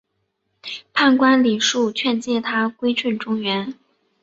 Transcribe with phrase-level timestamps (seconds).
[0.93, 3.75] 判官李恕劝谏他归顺中原。